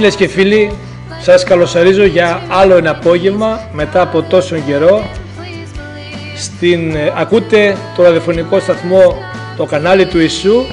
[0.00, 0.70] Φίλες και φίλοι,
[1.20, 4.98] σας καλωσορίζω για άλλο ένα απόγευμα μετά από τόσο καιρό.
[4.98, 6.36] Please believe.
[6.36, 9.16] Στην, ε, ακούτε το ραδιοφωνικό σταθμό,
[9.56, 10.64] το κανάλι του Ιησού.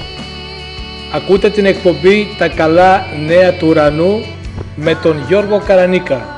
[1.14, 4.24] Ακούτε την εκπομπή «Τα καλά νέα του ουρανού»
[4.76, 6.37] με τον Γιώργο Καρανίκα.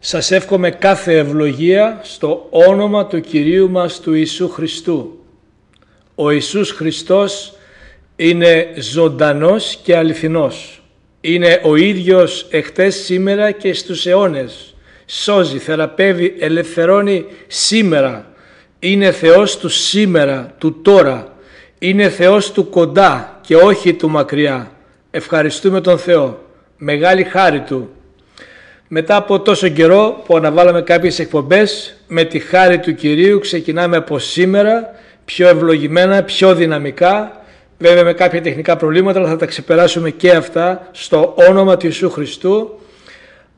[0.00, 5.18] Σας εύχομαι κάθε ευλογία στο όνομα του Κυρίου μας του Ιησού Χριστού.
[6.14, 7.52] Ο Ιησούς Χριστός
[8.16, 10.82] είναι ζωντανός και αληθινός.
[11.20, 14.74] Είναι ο ίδιος εχθές, σήμερα και στους αιώνες.
[15.06, 18.32] Σώζει, θεραπεύει, ελευθερώνει σήμερα.
[18.78, 21.36] Είναι Θεός του σήμερα, του τώρα.
[21.78, 24.72] Είναι Θεός του κοντά και όχι του μακριά.
[25.10, 26.44] Ευχαριστούμε τον Θεό.
[26.76, 27.90] Μεγάλη χάρη Του.
[28.90, 34.18] Μετά από τόσο καιρό που αναβάλαμε κάποιες εκπομπές, με τη χάρη του Κυρίου ξεκινάμε από
[34.18, 34.90] σήμερα,
[35.24, 37.42] πιο ευλογημένα, πιο δυναμικά,
[37.78, 42.10] βέβαια με κάποια τεχνικά προβλήματα, αλλά θα τα ξεπεράσουμε και αυτά στο όνομα του Ιησού
[42.10, 42.78] Χριστού.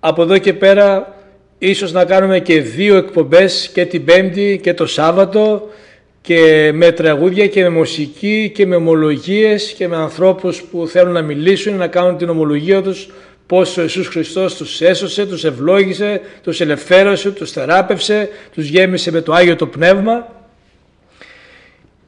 [0.01, 1.17] Από εδώ και πέρα
[1.59, 5.69] ίσως να κάνουμε και δύο εκπομπές και την Πέμπτη και το Σάββατο
[6.21, 11.23] και με τραγούδια και με μουσική και με ομολογίες και με ανθρώπους που θέλουν να
[11.23, 13.09] μιλήσουν, να κάνουν την ομολογία τους
[13.51, 19.21] πώς ο Ιησούς Χριστός τους έσωσε, τους ευλόγησε, τους ελευθέρωσε, τους θεράπευσε, τους γέμισε με
[19.21, 20.29] το Άγιο το Πνεύμα.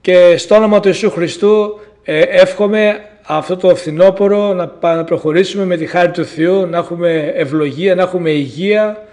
[0.00, 5.64] Και στο όνομα του Ιησού Χριστού ε, εύχομαι αυτό το φθινόπωρο να, πα- να προχωρήσουμε
[5.64, 9.06] με τη χάρη του Θεού, να έχουμε ευλογία, να έχουμε υγεία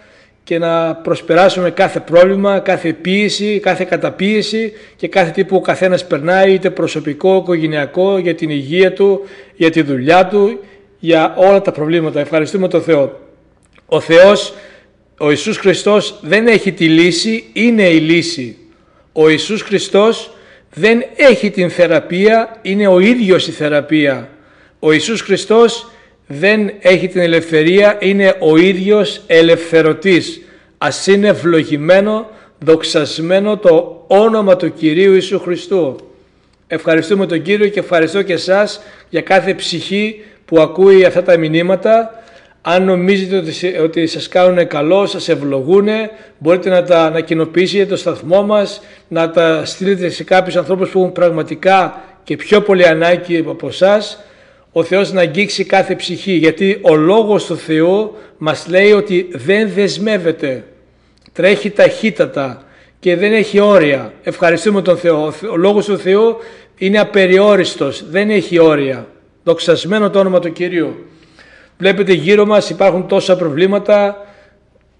[0.43, 6.07] και να προσπεράσουμε κάθε πρόβλημα, κάθε πίεση, κάθε καταπίεση και κάθε τι που ο καθένας
[6.07, 9.21] περνάει, είτε προσωπικό, οικογενειακό, για την υγεία του,
[9.55, 10.59] για τη δουλειά του,
[10.99, 12.19] για όλα τα προβλήματα.
[12.19, 13.19] Ευχαριστούμε τον Θεό.
[13.85, 14.53] Ο Θεός,
[15.17, 18.57] ο Ιησούς Χριστός δεν έχει τη λύση, είναι η λύση.
[19.13, 20.33] Ο Ιησούς Χριστός
[20.73, 24.29] δεν έχει την θεραπεία, είναι ο ίδιος η θεραπεία.
[24.79, 25.91] Ο Ιησούς Χριστός
[26.27, 30.41] δεν έχει την ελευθερία, είναι ο ίδιος ελευθερωτής.
[30.77, 32.29] Ας είναι ευλογημένο,
[32.59, 35.95] δοξασμένο το όνομα του Κυρίου Ιησού Χριστού.
[36.67, 42.23] Ευχαριστούμε τον Κύριο και ευχαριστώ και εσάς για κάθε ψυχή που ακούει αυτά τα μηνύματα.
[42.61, 45.87] Αν νομίζετε ότι, ότι σας κάνουν καλό, σας ευλογούν,
[46.37, 50.99] μπορείτε να τα να κοινοποιήσετε το σταθμό μας, να τα στείλετε σε κάποιους ανθρώπους που
[50.99, 54.23] έχουν πραγματικά και πιο πολύ ανάγκη από εσάς.
[54.71, 59.69] Ο Θεός να αγγίξει κάθε ψυχή, γιατί ο Λόγος του Θεού μας λέει ότι δεν
[59.69, 60.63] δεσμεύεται,
[61.33, 62.63] τρέχει ταχύτατα
[62.99, 64.13] και δεν έχει όρια.
[64.23, 65.33] Ευχαριστούμε τον Θεό.
[65.51, 66.37] Ο Λόγος του Θεού
[66.77, 69.07] είναι απεριόριστος, δεν έχει όρια.
[69.49, 70.95] Δοξασμένο το όνομα του Κυρίου.
[71.77, 74.25] Βλέπετε γύρω μας υπάρχουν τόσα προβλήματα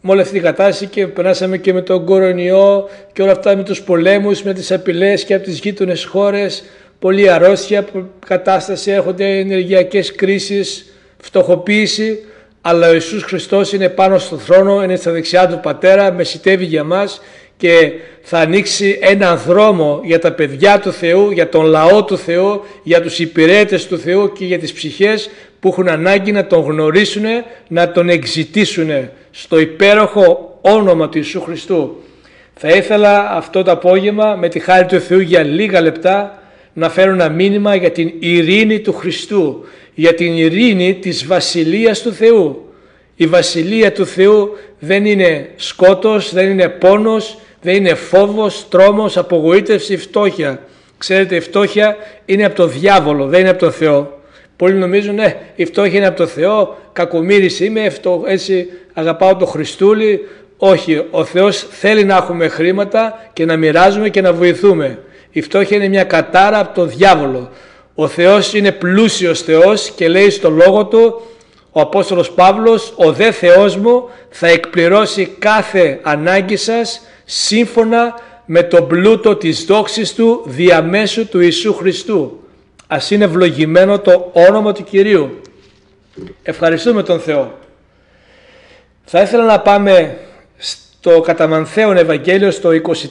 [0.02, 3.64] με όλη αυτή την κατάσταση και περάσαμε και με τον κορονοϊό και όλα αυτά με
[3.64, 6.64] τους πολέμους, με τις απειλές και από τις γείτονες χώρες.
[7.00, 7.86] Πολύ αρρώστια,
[8.28, 10.86] κατάσταση, έρχονται ενεργειακές κρίσεις,
[11.18, 12.24] φτωχοποίηση.
[12.62, 16.84] Αλλά ο Ιησούς Χριστός είναι πάνω στο θρόνο, είναι στα δεξιά του Πατέρα, μεσητεύει για
[16.84, 17.22] μας
[17.60, 17.92] και
[18.22, 23.02] θα ανοίξει έναν δρόμο για τα παιδιά του Θεού, για τον λαό του Θεού, για
[23.02, 25.30] τους υπηρέτες του Θεού και για τις ψυχές
[25.60, 27.24] που έχουν ανάγκη να τον γνωρίσουν,
[27.68, 28.90] να τον εξητήσουν
[29.32, 31.96] στο υπέροχο όνομα του Ιησού Χριστού.
[32.54, 37.12] Θα ήθελα αυτό το απόγευμα με τη χάρη του Θεού για λίγα λεπτά να φέρω
[37.12, 42.74] ένα μήνυμα για την ειρήνη του Χριστού, για την ειρήνη της Βασιλείας του Θεού.
[43.16, 49.98] Η Βασιλεία του Θεού δεν είναι σκότος, δεν είναι πόνος, δεν είναι φόβος, τρόμος, απογοήτευση,
[49.98, 50.60] φτώχεια.
[50.98, 51.96] Ξέρετε η φτώχεια
[52.26, 54.20] είναι από τον διάβολο, δεν είναι από τον Θεό.
[54.56, 57.94] Πολλοί νομίζουν, ναι, η φτώχεια είναι από τον Θεό, κακομύρης είμαι,
[58.26, 60.28] έτσι αγαπάω το Χριστούλη.
[60.58, 65.00] Όχι, ο Θεός θέλει να έχουμε χρήματα και να μοιράζουμε και να βοηθούμε.
[65.32, 67.50] Η φτώχεια είναι μια κατάρα από τον διάβολο.
[67.96, 71.22] Ο Θεός είναι πλούσιος Θεός και λέει στο λόγο Του
[71.72, 78.88] ο Απόστολος Παύλος «Ο δε Θεός μου θα εκπληρώσει κάθε ανάγκη σας σύμφωνα με τον
[78.88, 82.44] πλούτο της δόξης Του διαμέσου του Ιησού Χριστού».
[82.88, 85.42] Ας είναι ευλογημένο το όνομα του Κυρίου.
[86.44, 87.58] Ευχαριστούμε τον Θεό.
[89.06, 90.18] Θα ήθελα να πάμε
[90.58, 92.70] στο Καταμανθέον Ευαγγέλιο στο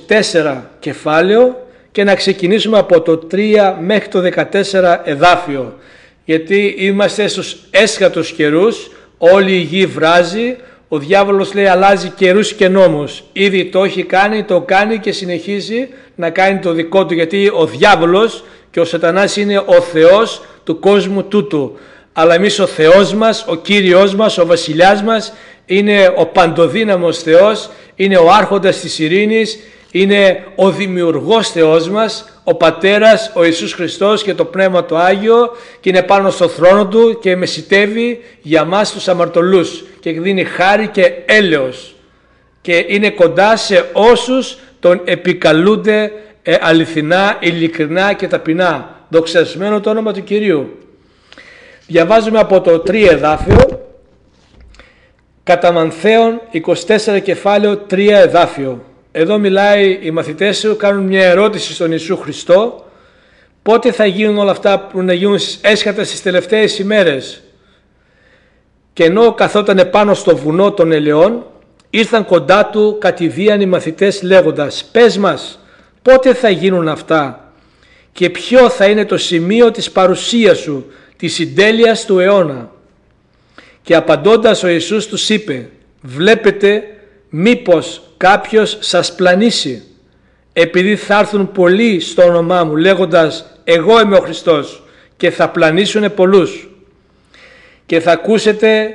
[0.09, 4.23] 24 κεφάλαιο και να ξεκινήσουμε από το 3 μέχρι το
[4.53, 5.79] 14 εδάφιο
[6.29, 10.57] γιατί είμαστε στους έσχατους καιρούς, όλη η γη βράζει,
[10.89, 13.23] ο διάβολος λέει αλλάζει καιρούς και νόμους.
[13.33, 17.67] Ήδη το έχει κάνει, το κάνει και συνεχίζει να κάνει το δικό του γιατί ο
[17.67, 21.79] διάβολος και ο σατανάς είναι ο Θεός του κόσμου τούτου.
[22.13, 25.33] Αλλά εμείς ο Θεός μας, ο Κύριος μας, ο Βασιλιάς μας
[25.67, 29.59] είναι ο παντοδύναμος Θεός, είναι ο άρχοντας της ειρήνης,
[29.91, 35.51] είναι ο δημιουργός Θεός μας, ο Πατέρας, ο Ιησούς Χριστός και το Πνεύμα το Άγιο
[35.81, 40.87] και είναι πάνω στο θρόνο Του και μεσητεύει για μας τους αμαρτωλούς και δίνει χάρη
[40.89, 41.95] και έλεος
[42.61, 46.13] και είναι κοντά σε όσους τον επικαλούνται
[46.43, 48.97] ε, αληθινά, ειλικρινά και ταπεινά.
[49.09, 50.79] Δοξασμένο το όνομα του Κυρίου.
[51.87, 53.89] Διαβάζουμε από το 3 εδάφιο,
[55.43, 56.41] κατά Μανθαίων
[57.17, 58.85] 24 κεφάλαιο 3 εδάφιο.
[59.21, 62.87] Εδώ μιλάει οι μαθητές σου, κάνουν μια ερώτηση στον Ιησού Χριστό
[63.63, 67.43] πότε θα γίνουν όλα αυτά που να γίνουν έσχατα στις τελευταίες ημέρες.
[68.93, 71.47] Και ενώ καθόταν πάνω στο βουνό των ελαιών
[71.91, 75.59] ήρθαν κοντά του κατηδίαν οι μαθητές λέγοντας «Πες μας,
[76.03, 77.53] πότε θα γίνουν αυτά
[78.13, 82.71] και ποιο θα είναι το σημείο της παρουσίας σου, της συντέλειας του αιώνα».
[83.83, 85.71] Και απαντώντας ο Ιησούς τους είπε
[86.01, 86.83] «Βλέπετε
[87.29, 89.83] μήπως κάποιος σας πλανήσει
[90.53, 94.83] επειδή θα έρθουν πολλοί στο όνομά μου λέγοντας εγώ είμαι ο Χριστός
[95.17, 96.69] και θα πλανήσουν πολλούς.
[97.87, 98.91] Και θα ακούσετε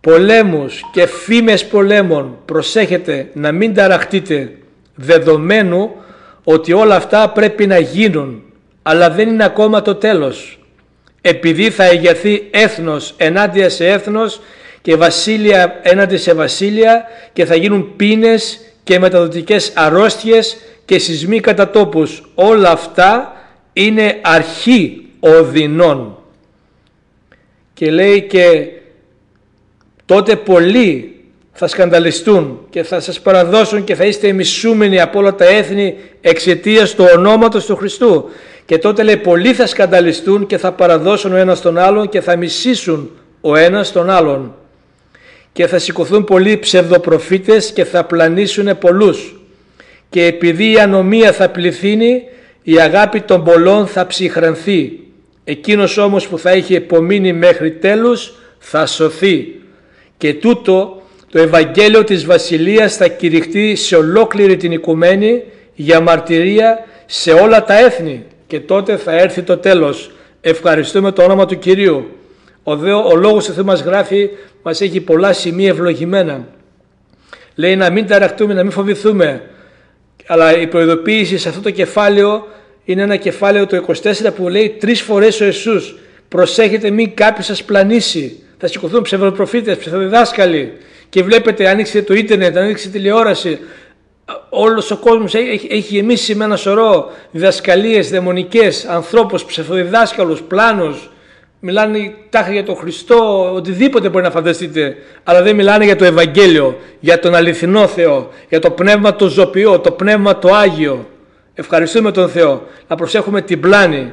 [0.00, 2.38] πολέμους και φήμες πολέμων.
[2.44, 4.52] Προσέχετε να μην ταραχτείτε
[4.94, 5.90] δεδομένου
[6.44, 8.42] ότι όλα αυτά πρέπει να γίνουν
[8.82, 10.58] αλλά δεν είναι ακόμα το τέλος.
[11.20, 14.40] Επειδή θα εγερθεί έθνος ενάντια σε έθνος
[14.82, 21.70] και βασίλεια έναντι σε βασίλεια και θα γίνουν πίνες και μεταδοτικές αρρώστιες και σεισμοί κατά
[21.70, 22.30] τόπους.
[22.34, 23.32] Όλα αυτά
[23.72, 26.18] είναι αρχή οδυνών.
[27.74, 28.68] Και λέει και
[30.04, 31.16] τότε πολλοί
[31.52, 36.94] θα σκανδαλιστούν και θα σας παραδώσουν και θα είστε μισούμενοι από όλα τα έθνη εξαιτίας
[36.94, 38.28] του ονόματος του Χριστού.
[38.64, 42.36] Και τότε λέει πολλοί θα σκανδαλιστούν και θα παραδώσουν ο ένας τον άλλον και θα
[42.36, 43.10] μισήσουν
[43.40, 44.54] ο ένας τον άλλον
[45.52, 49.40] και θα σηκωθούν πολλοί ψευδοπροφήτες και θα πλανήσουν πολλούς
[50.08, 52.22] και επειδή η ανομία θα πληθύνει
[52.62, 54.98] η αγάπη των πολλών θα ψυχρανθεί
[55.44, 59.60] εκείνος όμως που θα έχει επομείνει μέχρι τέλους θα σωθεί
[60.16, 65.42] και τούτο το Ευαγγέλιο της Βασιλείας θα κηρυχτεί σε ολόκληρη την οικουμένη
[65.74, 70.10] για μαρτυρία σε όλα τα έθνη και τότε θα έρθει το τέλος.
[70.40, 72.08] Ευχαριστούμε το όνομα του Κυρίου.
[72.62, 74.30] Ο, Θεό, ο Λόγος του Θεού μας γράφει,
[74.62, 76.46] μας έχει πολλά σημεία ευλογημένα.
[77.54, 79.42] Λέει να μην ταραχτούμε, να μην φοβηθούμε.
[80.26, 82.46] Αλλά η προειδοποίηση σε αυτό το κεφάλαιο
[82.84, 85.94] είναι ένα κεφάλαιο το 24 που λέει τρεις φορές ο Ιησούς
[86.28, 88.42] προσέχετε μην κάποιος σας πλανήσει.
[88.58, 90.72] Θα σηκωθούν ψευδοπροφήτες, ψευδοδιδάσκαλοι
[91.08, 93.58] και βλέπετε ανοίξετε το ίντερνετ, ανοίξετε τηλεόραση
[94.48, 101.10] όλος ο κόσμος έχει, έχει γεμίσει με ένα σωρό διδασκαλίες δαιμονικές, ανθρώπους, ψευδοδιδάσκαλους, πλάνους
[101.64, 106.78] μιλάνε τάχα για τον Χριστό, οτιδήποτε μπορεί να φανταστείτε, αλλά δεν μιλάνε για το Ευαγγέλιο,
[107.00, 111.06] για τον αληθινό Θεό, για το πνεύμα το ζωπιό, το πνεύμα το Άγιο.
[111.54, 114.12] Ευχαριστούμε τον Θεό, να προσέχουμε την πλάνη.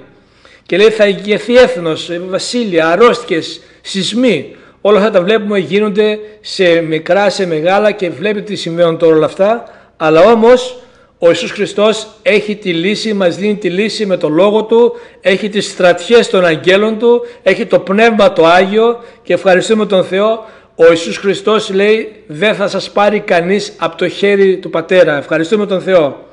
[0.65, 4.55] Και λέει θα ηγεθεί έθνος, βασίλεια, αρρώστιες, σεισμοί.
[4.81, 9.25] Όλα αυτά τα βλέπουμε γίνονται σε μικρά, σε μεγάλα και βλέπετε τι συμβαίνουν τώρα όλα
[9.25, 9.63] αυτά.
[9.97, 10.79] Αλλά όμως
[11.21, 15.49] ο Ιησούς Χριστός έχει τη λύση, μας δίνει τη λύση με το Λόγο Του, έχει
[15.49, 20.45] τις στρατιές των αγγέλων Του, έχει το Πνεύμα το Άγιο και ευχαριστούμε τον Θεό.
[20.75, 25.17] Ο Ιησούς Χριστός λέει δεν θα σας πάρει κανείς από το χέρι του Πατέρα.
[25.17, 26.25] Ευχαριστούμε τον Θεό.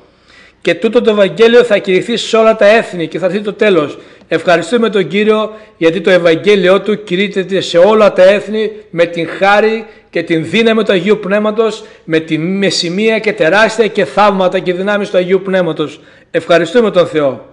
[0.61, 3.97] Και τούτο το Ευαγγέλιο θα κηρυχθεί σε όλα τα έθνη και θα έρθει το τέλος.
[4.27, 9.85] Ευχαριστούμε τον Κύριο γιατί το Ευαγγέλιο Του κηρύττεται σε όλα τα έθνη με την χάρη
[10.09, 15.09] και την δύναμη του Αγίου Πνεύματος με τη μεσημεία και τεράστια και θαύματα και δυνάμεις
[15.09, 15.99] του Αγίου Πνεύματος.
[16.31, 17.45] Ευχαριστούμε τον Θεό.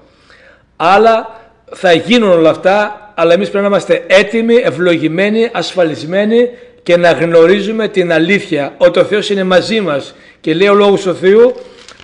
[0.76, 1.40] Άλλα
[1.72, 6.48] θα γίνουν όλα αυτά, αλλά εμείς πρέπει να είμαστε έτοιμοι, ευλογημένοι, ασφαλισμένοι
[6.82, 11.02] και να γνωρίζουμε την αλήθεια ότι ο Θεός είναι μαζί μας και λέει ο Λόγος
[11.02, 11.54] του Θεού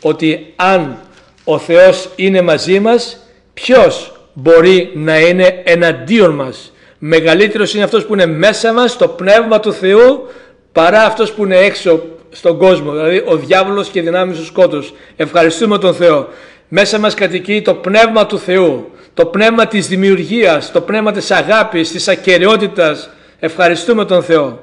[0.03, 0.99] ότι αν
[1.45, 3.19] ο Θεός είναι μαζί μας
[3.55, 6.73] ποιος μπορεί να είναι εναντίον μας.
[6.99, 10.27] Μεγαλύτερος είναι αυτός που είναι μέσα μας το πνεύμα του Θεού
[10.73, 12.93] παρά αυτός που είναι έξω στον κόσμο.
[12.93, 14.93] Δηλαδή ο διάβολος και οι δυνάμεις του σκότους.
[15.17, 16.29] Ευχαριστούμε τον Θεό.
[16.69, 21.93] Μέσα μας κατοικεί το πνεύμα του Θεού το πνεύμα της δημιουργίας το πνεύμα της αγάπης,
[21.93, 23.11] της ακαιρεότητας.
[23.39, 24.63] Ευχαριστούμε τον Θεό.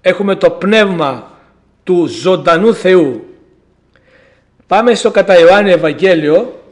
[0.00, 1.30] Έχουμε το πνεύμα
[1.84, 3.24] του ζωντανού Θεού.
[4.66, 6.62] Πάμε στο κατά Ιωάννη Ευαγγέλιο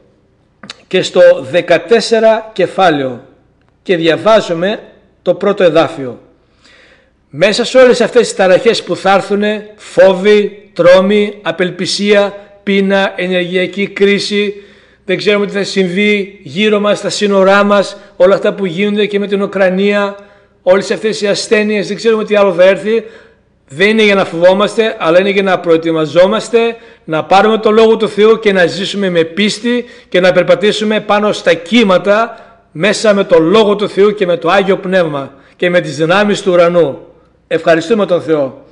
[0.92, 1.20] και στο
[1.52, 1.66] 14
[2.52, 3.24] κεφάλαιο
[3.82, 4.80] και διαβάζουμε
[5.22, 6.20] το πρώτο εδάφιο.
[7.30, 9.42] Μέσα σε όλες αυτές τις ταραχές που θα έρθουν,
[9.76, 14.54] φόβοι, τρόμοι, απελπισία, πείνα, ενεργειακή κρίση,
[15.04, 19.18] δεν ξέρουμε τι θα συμβεί γύρω μας, στα σύνορά μας, όλα αυτά που γίνονται και
[19.18, 20.16] με την Ουκρανία,
[20.62, 23.04] όλες αυτές οι ασθένειες, δεν ξέρουμε τι άλλο θα έρθει.
[23.74, 28.08] Δεν είναι για να φοβόμαστε, αλλά είναι για να προετοιμαζόμαστε, να πάρουμε το Λόγο του
[28.08, 32.38] Θεού και να ζήσουμε με πίστη και να περπατήσουμε πάνω στα κύματα
[32.72, 36.42] μέσα με το Λόγο του Θεού και με το Άγιο Πνεύμα και με τις δυνάμεις
[36.42, 36.98] του ουρανού.
[37.46, 38.64] Ευχαριστούμε τον Θεό.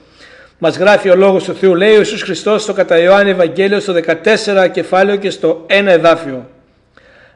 [0.58, 3.92] Μας γράφει ο Λόγος του Θεού, λέει ο Ιησούς Χριστός στο κατά Ιωάννη Ευαγγέλιο στο
[3.92, 6.48] 14 κεφάλαιο και στο 1 εδάφιο.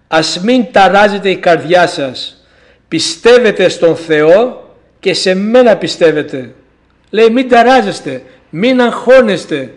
[0.09, 2.47] Ας μην ταράζετε η καρδιά σας,
[2.89, 4.69] πιστεύετε στον Θεό
[5.01, 6.55] και σε μένα πιστεύετε.
[7.15, 9.75] Λέει μην ταράζεστε, μην αγχώνεστε,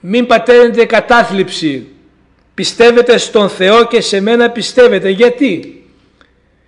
[0.00, 1.86] μην παταίνετε κατάθλιψη,
[2.54, 5.08] πιστεύετε στον Θεό και σε μένα πιστεύετε.
[5.08, 5.82] Γιατί;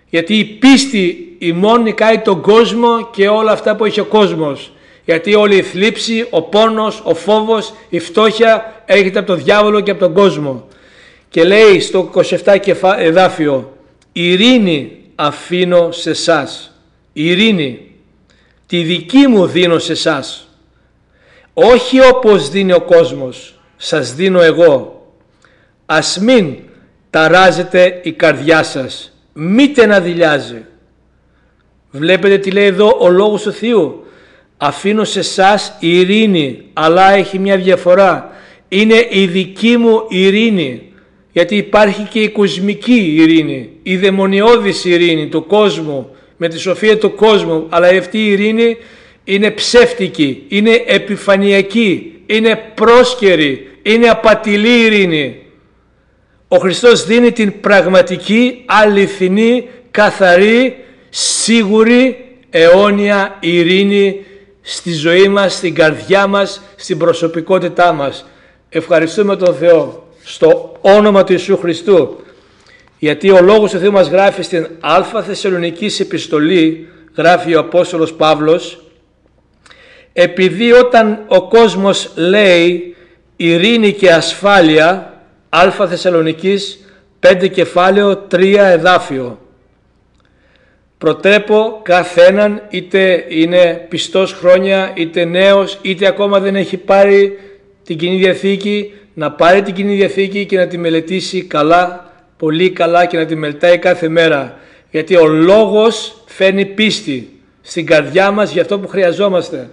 [0.09, 4.73] Γιατί η πίστη ημών νικάει τον κόσμο και όλα αυτά που έχει ο κόσμος.
[5.05, 9.91] Γιατί όλη η θλίψη, ο πόνος, ο φόβος, η φτώχεια έρχεται από τον διάβολο και
[9.91, 10.69] από τον κόσμο.
[11.29, 13.77] Και λέει στο 27 εδάφιο
[14.13, 16.71] «Ειρήνη αφήνω σε σας».
[17.13, 17.86] Ειρήνη.
[18.67, 20.49] Τη δική μου δίνω σε σας.
[21.55, 23.61] Όχι όπως δίνει ο κόσμος.
[23.77, 24.97] Σας δίνω εγώ
[25.87, 26.57] ας μην
[27.11, 30.65] ταράζετε η καρδιά σας, μήτε να δηλιάζει.
[31.91, 34.05] Βλέπετε τι λέει εδώ ο Λόγος του Θεού.
[34.57, 38.31] Αφήνω σε εσάς ειρήνη, αλλά έχει μια διαφορά.
[38.69, 40.93] Είναι η δική μου ειρήνη,
[41.33, 47.15] γιατί υπάρχει και η κοσμική ειρήνη, η δαιμονιώδης ειρήνη του κόσμου, με τη σοφία του
[47.15, 48.77] κόσμου, αλλά αυτή η ειρήνη
[49.25, 55.41] είναι ψεύτικη, είναι επιφανειακή, είναι πρόσκαιρη, είναι απατηλή ειρήνη.
[56.49, 60.77] Ο Χριστός δίνει την πραγματική, αληθινή, καθαρή,
[61.11, 64.25] σίγουρη, αιώνια ειρήνη
[64.61, 68.27] στη ζωή μας, στην καρδιά μας, στην προσωπικότητά μας.
[68.69, 72.17] Ευχαριστούμε τον Θεό στο όνομα του Ιησού Χριστού
[72.99, 78.81] γιατί ο Λόγος του Θεού μας γράφει στην Α Θεσσαλονικής επιστολή γράφει ο Απόστολος Παύλος
[80.13, 82.97] επειδή όταν ο κόσμος λέει
[83.37, 86.79] ειρήνη και ασφάλεια Α Θεσσαλονικής
[87.21, 89.39] 5 κεφάλαιο 3 εδάφιο.
[90.99, 97.39] Προτρέπω καθέναν είτε είναι πιστός χρόνια είτε νέος είτε ακόμα δεν έχει πάρει
[97.85, 102.06] την Κοινή Διαθήκη να πάρει την Κοινή Διαθήκη και να τη μελετήσει καλά,
[102.37, 104.59] πολύ καλά και να τη μελετάει κάθε μέρα.
[104.91, 109.71] Γιατί ο λόγος φέρνει πίστη στην καρδιά μας για αυτό που χρειαζόμαστε.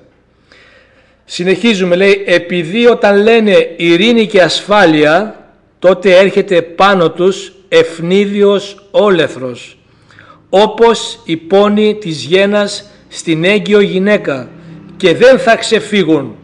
[1.26, 5.36] Συνεχίζουμε, λέει, επειδή όταν λένε ειρήνη και ασφάλεια,
[5.80, 9.78] τότε έρχεται πάνω τους ευνίδιος όλεθρος,
[10.50, 14.50] όπως η πόνη της γένας στην έγκυο γυναίκα
[14.98, 16.36] και δεν θα ξεφύγουν.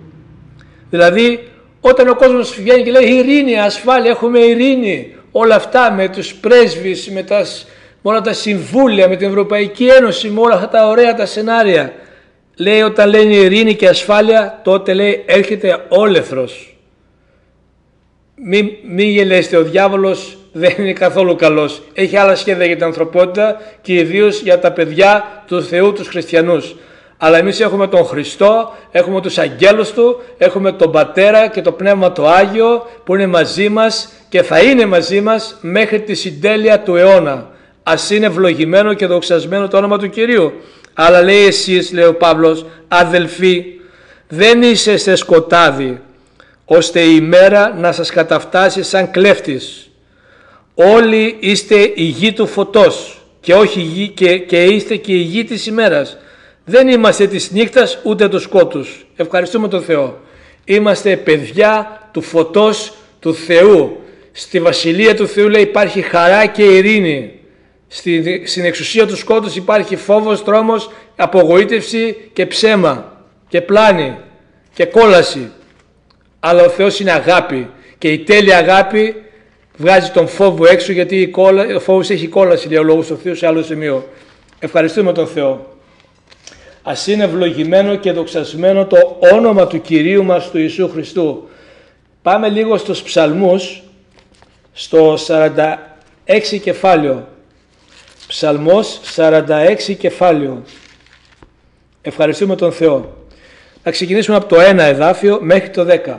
[0.89, 1.47] Δηλαδή,
[1.81, 7.09] όταν ο κόσμος βγαίνει και λέει ειρήνη, ασφάλεια, έχουμε ειρήνη, όλα αυτά με τους πρέσβεις,
[7.09, 7.37] με, τα,
[8.01, 11.93] με όλα τα συμβούλια, με την Ευρωπαϊκή Ένωση, με όλα αυτά τα ωραία τα σενάρια,
[12.55, 16.77] λέει όταν λένε ειρήνη και ασφάλεια, τότε λέει έρχεται όλεθρος.
[18.35, 21.81] Μην, μη γελέστε, ο διάβολος δεν είναι καθόλου καλός.
[21.93, 26.75] Έχει άλλα σχέδια για την ανθρωπότητα και ιδίως για τα παιδιά του Θεού, τους χριστιανούς.
[27.21, 32.11] Αλλά εμείς έχουμε τον Χριστό, έχουμε τους αγγέλους Του, έχουμε τον Πατέρα και το Πνεύμα
[32.11, 36.95] το Άγιο που είναι μαζί μας και θα είναι μαζί μας μέχρι τη συντέλεια του
[36.95, 37.49] αιώνα.
[37.83, 40.53] Ας είναι ευλογημένο και δοξασμένο το όνομα του Κυρίου.
[40.93, 43.65] Αλλά λέει εσείς, λέει ο Παύλος, αδελφοί,
[44.27, 46.01] δεν είσαι σε σκοτάδι,
[46.65, 49.89] ώστε η μέρα να σας καταφτάσει σαν κλέφτης.
[50.73, 55.43] Όλοι είστε η γη του φωτός και, όχι γη, και, και είστε και η γη
[55.43, 56.17] της ημέρας.
[56.69, 59.05] Δεν είμαστε της νύχτας ούτε του σκότους.
[59.15, 60.19] Ευχαριστούμε τον Θεό.
[60.65, 63.97] Είμαστε παιδιά του φωτός του Θεού.
[64.31, 67.39] Στη Βασιλεία του Θεού λέει υπάρχει χαρά και ειρήνη.
[68.43, 74.17] Στην εξουσία του σκότους υπάρχει φόβος, τρόμος, απογοήτευση και ψέμα και πλάνη
[74.73, 75.51] και κόλαση.
[76.39, 79.15] Αλλά ο Θεός είναι αγάπη και η τέλεια αγάπη
[79.77, 81.33] βγάζει τον φόβο έξω γιατί
[81.75, 84.07] ο φόβος έχει κόλαση λέει ο Λόγος του Θεού σε άλλο σημείο.
[84.59, 85.77] Ευχαριστούμε τον Θεό.
[86.83, 91.49] Ας είναι ευλογημένο και δοξασμένο το όνομα του Κυρίου μας του Ιησού Χριστού.
[92.21, 93.81] Πάμε λίγο στους ψαλμούς,
[94.73, 97.27] στο 46 κεφάλαιο.
[98.27, 100.63] Ψαλμός 46 κεφάλαιο.
[102.01, 103.17] Ευχαριστούμε τον Θεό.
[103.83, 106.17] Θα ξεκινήσουμε από το 1 εδάφιο μέχρι το 10.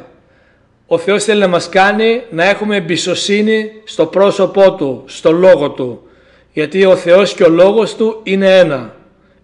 [0.87, 6.03] Ο Θεός θέλει να μας κάνει να έχουμε εμπιστοσύνη στο πρόσωπό Του, στο Λόγο Του.
[6.53, 8.95] Γιατί ο Θεός και ο Λόγος Του είναι ένα.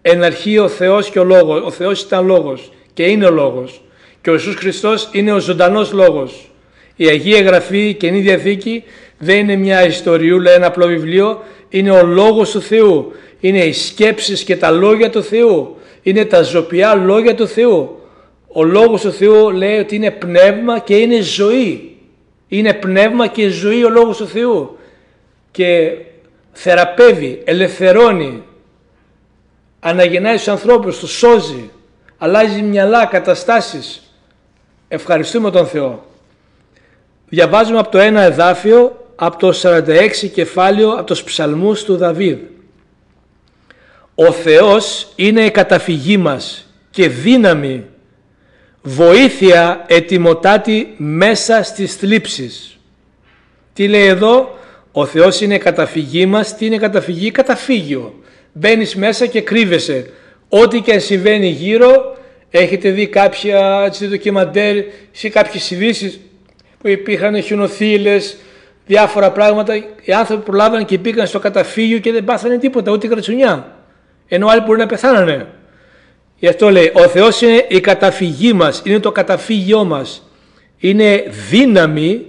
[0.09, 1.61] Εν αρχή ο Θεός και ο Λόγος.
[1.65, 3.81] Ο Θεός ήταν Λόγος και είναι ο Λόγος.
[4.21, 6.51] Και ο Ιησούς Χριστός είναι ο ζωντανός Λόγος.
[6.95, 8.83] Η Αγία Γραφή, η Καινή Διαθήκη
[9.17, 11.43] δεν είναι μια ιστοριούλα, ένα απλό βιβλίο.
[11.69, 13.11] Είναι ο Λόγος του Θεού.
[13.39, 15.75] Είναι οι σκέψεις και τα λόγια του Θεού.
[16.01, 17.99] Είναι τα ζωπιά λόγια του Θεού.
[18.47, 21.95] Ο Λόγος του Θεού λέει ότι είναι πνεύμα και είναι ζωή.
[22.47, 24.77] Είναι πνεύμα και ζωή ο Λόγος του Θεού.
[25.51, 25.91] Και
[26.51, 28.43] θεραπεύει, ελευθερώνει,
[29.79, 31.69] αναγεννάει τους ανθρώπους, τους σώζει,
[32.17, 34.01] αλλάζει μυαλά, καταστάσεις.
[34.87, 36.05] Ευχαριστούμε τον Θεό.
[37.29, 42.37] Διαβάζουμε από το ένα εδάφιο, από το 46 κεφάλαιο, από τους ψαλμούς του Δαβίδ.
[44.15, 47.85] Ο Θεός είναι η καταφυγή μας και δύναμη,
[48.81, 52.79] βοήθεια ετοιμοτάτη μέσα στις θλίψεις.
[53.73, 54.57] Τι λέει εδώ,
[54.91, 58.16] ο Θεός είναι η καταφυγή μας, τι είναι καταφυγή, καταφύγιο
[58.57, 60.09] μπαίνεις μέσα και κρύβεσαι.
[60.49, 62.17] Ό,τι και αν συμβαίνει γύρω,
[62.49, 64.75] έχετε δει κάποια έτσι, ντοκιμαντέρ
[65.21, 66.19] ή κάποιες ειδήσεις
[66.81, 68.37] που υπήρχαν χιονοθύλες,
[68.85, 69.75] διάφορα πράγματα.
[70.03, 73.75] Οι άνθρωποι προλάβανε και πήγαν στο καταφύγιο και δεν πάθανε τίποτα, ούτε κρατσουνιά.
[74.27, 75.47] Ενώ άλλοι μπορεί να πεθάνανε.
[76.39, 80.31] Γι' αυτό λέει, ο Θεός είναι η καταφυγή μας, είναι το καταφύγιό μας.
[80.77, 82.25] Είναι δύναμη,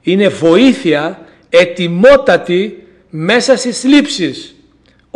[0.00, 4.53] είναι βοήθεια, ετοιμότατη μέσα στις λήψεις.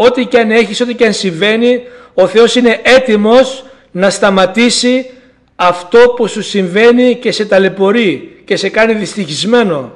[0.01, 1.83] Ό,τι και αν έχεις, ό,τι και αν συμβαίνει,
[2.15, 5.11] ο Θεός είναι έτοιμος να σταματήσει
[5.57, 9.93] αυτό που σου συμβαίνει και σε ταλαιπωρεί και σε κάνει δυστυχισμένο.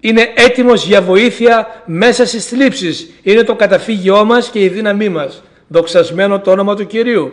[0.00, 3.10] Είναι έτοιμος για βοήθεια μέσα στις θλίψεις.
[3.22, 5.42] Είναι το καταφύγιό μας και η δύναμή μας.
[5.68, 7.32] Δοξασμένο το όνομα του Κυρίου.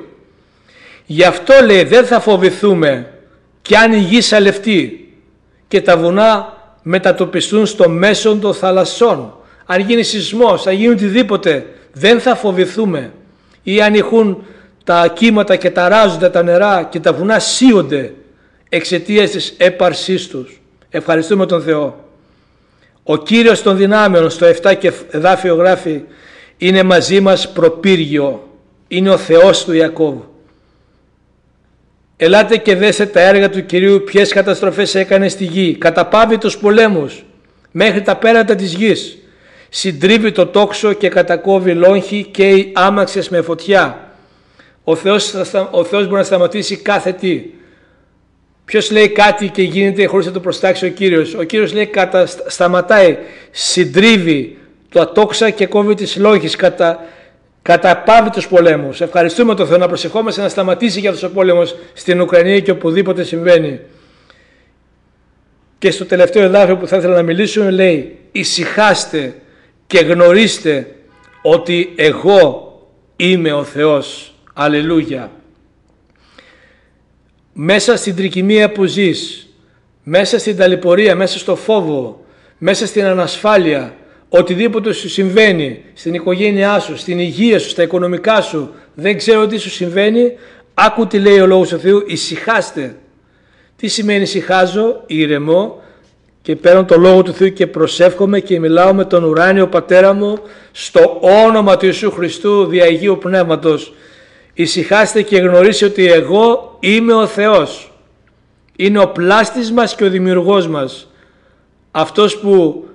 [1.05, 3.11] Γι' αυτό λέει δεν θα φοβηθούμε
[3.61, 5.13] κι αν η γη σαλευτεί
[5.67, 9.37] και τα βουνά μετατοπιστούν στο μέσο των θαλασσών
[9.73, 13.11] αν γίνει σεισμός, αν γίνει οτιδήποτε, δεν θα φοβηθούμε.
[13.63, 14.45] Ή αν έχουν
[14.83, 18.13] τα κύματα και ταράζονται τα νερά και τα βουνά σύονται
[18.69, 20.61] εξαιτίας της έπαρσής τους.
[20.89, 22.09] Ευχαριστούμε τον Θεό.
[23.03, 26.01] Ο Κύριος των δυνάμεων στο 7 και εδάφιο γράφει
[26.57, 28.47] είναι μαζί μας προπύργιο.
[28.87, 30.15] Είναι ο Θεός του Ιακώβ.
[32.17, 35.75] Ελάτε και δέστε τα έργα του Κυρίου ποιες καταστροφές έκανε στη γη.
[35.75, 37.23] Καταπάβει τους πολέμους
[37.71, 39.17] μέχρι τα πέρατα της γης
[39.75, 44.11] συντρίβει το τόξο και κατακόβει λόγχη και οι άμαξες με φωτιά.
[44.83, 45.33] Ο Θεός,
[45.71, 47.43] ο Θεός μπορεί να σταματήσει κάθε τι.
[48.65, 52.25] Ποιος λέει κάτι και γίνεται χωρίς να το προστάξει ο Κύριος; Ο Κύριος λέει κατα,
[52.25, 53.17] σταματάει,
[53.51, 54.57] συντρίβει
[54.89, 57.05] το ατόξα και κόβει τις λόγεις κατά,
[57.61, 59.01] καταπάβει τους πολέμους.
[59.01, 63.23] Ευχαριστούμε τον Θεό να προσευχόμαστε να σταματήσει για αυτός ο πόλεμος στην Ουκρανία και οπουδήποτε
[63.23, 63.79] συμβαίνει.
[65.77, 69.35] Και στο τελευταίο εδάφιο που θα ήθελα να μιλήσουμε λέει «Ησυχάστε
[69.87, 70.95] και γνωρίστε
[71.41, 72.71] ότι εγώ
[73.15, 74.27] είμαι ο Θεός».
[74.53, 75.31] Αλληλούια.
[77.53, 79.49] Μέσα στην τρικυμία που ζεις,
[80.03, 82.25] μέσα στην ταλαιπωρία, μέσα στο φόβο,
[82.57, 83.95] μέσα στην ανασφάλεια,
[84.29, 89.57] οτιδήποτε σου συμβαίνει στην οικογένειά σου, στην υγεία σου, στα οικονομικά σου, δεν ξέρω τι
[89.57, 90.31] σου συμβαίνει,
[90.73, 92.95] άκου τι λέει ο Λόγος του Θεού, ησυχάστε.
[93.75, 95.81] Τι σημαίνει ησυχάζω, ηρεμώ
[96.43, 100.37] και παίρνω το Λόγο του Θεού και προσεύχομαι και μιλάω με τον ουράνιο Πατέρα μου
[100.71, 103.93] στο όνομα του Ιησού Χριστού δια Αγίου Πνεύματος.
[104.53, 107.91] Ησυχάστε και γνωρίστε ότι εγώ είμαι ο Θεός.
[108.75, 111.11] Είναι ο πλάστης μας και ο δημιουργός μας.
[111.91, 112.85] Αυτός που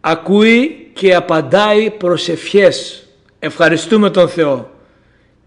[0.00, 3.06] ακούει και απαντάει προσευχές.
[3.38, 4.70] Ευχαριστούμε τον Θεό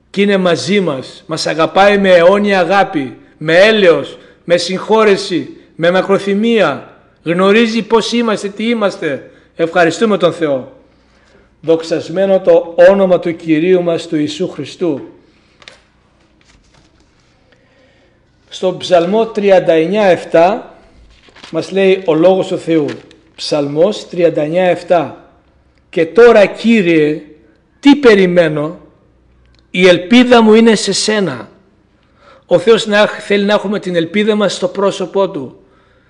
[0.10, 1.24] και είναι μαζί μας.
[1.26, 6.92] Μας αγαπάει με αιώνια αγάπη, με έλεος, με συγχώρεση, με μακροθυμία.
[7.28, 9.32] Γνωρίζει πώς είμαστε, τι είμαστε.
[9.56, 10.72] Ευχαριστούμε τον Θεό.
[11.62, 15.02] Δοξασμένο το όνομα του Κυρίου μας του Ιησού Χριστού.
[18.50, 20.58] Στο ψαλμό 39.7
[21.52, 22.86] μας λέει ο Λόγος του Θεού.
[23.36, 24.08] Ψαλμός
[24.88, 25.12] 39.7
[25.90, 27.22] Και τώρα Κύριε
[27.80, 28.80] τι περιμένω;
[29.72, 31.50] Η ελπίδα μου είναι σε σένα.
[32.46, 35.62] Ο Θεός να, θέλει να έχουμε την ελπίδα μας στο πρόσωπό Του.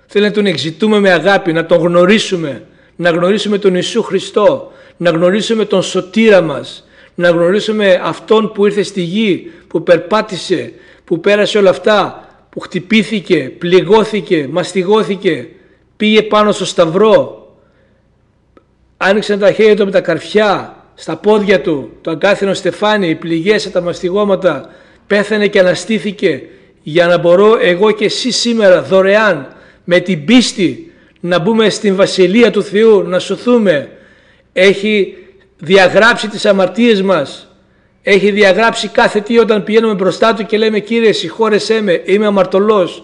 [0.07, 2.65] Θέλει να Τον εξητούμε με αγάπη, να Τον γνωρίσουμε,
[2.95, 8.83] να γνωρίσουμε τον Ιησού Χριστό, να γνωρίσουμε τον σωτήρα μας, να γνωρίσουμε Αυτόν που ήρθε
[8.83, 15.47] στη γη, που περπάτησε, που πέρασε όλα αυτά, που χτυπήθηκε, πληγώθηκε, μαστιγώθηκε,
[15.97, 17.47] πήγε πάνω στο σταυρό,
[18.97, 23.71] άνοιξε τα χέρια του με τα καρφιά, στα πόδια του, το αγκάθινο στεφάνι, οι πληγές,
[23.71, 24.69] τα μαστιγώματα,
[25.07, 26.41] πέθανε και αναστήθηκε
[26.83, 29.55] για να μπορώ εγώ και εσύ σήμερα δωρεάν
[29.89, 33.89] με την πίστη να μπούμε στην Βασιλεία του Θεού, να σωθούμε.
[34.53, 35.17] Έχει
[35.57, 37.55] διαγράψει τις αμαρτίες μας,
[38.01, 43.03] έχει διαγράψει κάθε τι όταν πηγαίνουμε μπροστά Του και λέμε Κύριε συγχώρεσέ με, είμαι αμαρτωλός.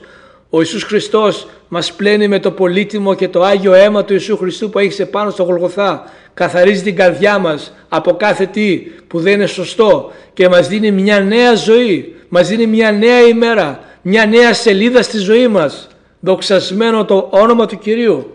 [0.49, 4.69] Ο Ιησούς Χριστός μας πλένει με το πολύτιμο και το Άγιο αίμα του Ιησού Χριστού
[4.69, 6.11] που έχεις πάνω στο Γολγοθά.
[6.33, 11.19] Καθαρίζει την καρδιά μας από κάθε τι που δεν είναι σωστό και μας δίνει μια
[11.19, 15.87] νέα ζωή, μας δίνει μια νέα ημέρα, μια νέα σελίδα στη ζωή μας.
[16.25, 18.31] Δοξασμένο το όνομα του Κυρίου.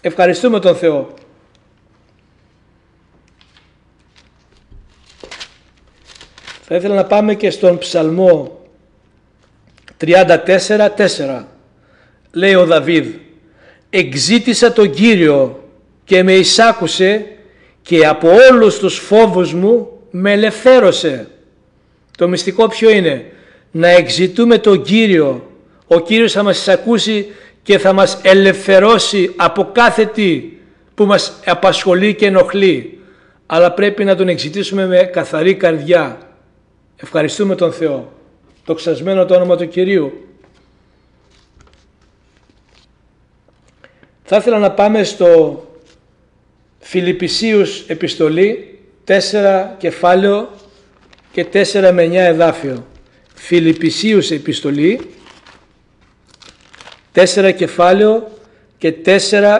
[0.00, 1.14] Ευχαριστούμε τον Θεό.
[6.62, 8.60] Θα ήθελα να πάμε και στον ψαλμό
[10.00, 11.44] 34-4
[12.32, 13.06] λέει ο Δαβίδ
[13.90, 15.68] «Εξήτησα τον Κύριο
[16.04, 17.26] και με εισάκουσε
[17.82, 21.28] και από όλους τους φόβους μου με ελευθέρωσε».
[22.18, 23.32] Το μυστικό ποιο είναι,
[23.70, 25.49] να εξητούμε τον Κύριο.
[25.92, 27.26] Ο Κύριος θα μας εισακούσει
[27.62, 30.42] και θα μας ελευθερώσει από κάθε τι
[30.94, 32.98] που μας απασχολεί και ενοχλεί.
[33.46, 36.18] Αλλά πρέπει να τον εξητήσουμε με καθαρή καρδιά.
[36.96, 38.12] Ευχαριστούμε τον Θεό
[38.64, 40.12] το ξασμένο το όνομα του Κυρίου.
[44.22, 45.64] Θα ήθελα να πάμε στο
[46.78, 49.14] Φιλιππισίους επιστολή 4
[49.78, 50.48] κεφάλαιο
[51.32, 52.86] και 4 με 9 εδάφιο.
[53.34, 55.00] Φιλιππισίους επιστολή
[57.14, 58.30] 4 κεφάλαιο
[58.78, 59.10] και 4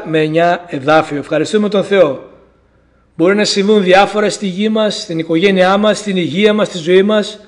[0.07, 1.19] με 9 εδάφιο.
[1.19, 2.31] Ευχαριστούμε τον Θεό.
[3.17, 7.03] Μπορεί να συμβούν διάφορα στη γη μας, στην οικογένειά μας, στην υγεία μας, στη ζωή
[7.03, 7.41] μας,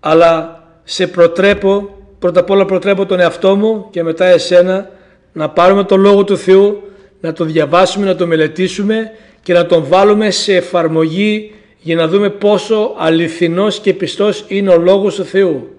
[0.00, 4.90] αλλά σε προτρέπω, πρώτα απ' όλα προτρέπω τον εαυτό μου και μετά εσένα
[5.32, 6.82] να πάρουμε το Λόγο του Θεού,
[7.20, 9.10] να το διαβάσουμε, να το μελετήσουμε
[9.42, 14.78] και να τον βάλουμε σε εφαρμογή για να δούμε πόσο αληθινός και πιστός είναι ο
[14.78, 15.70] Λόγος του Θεού.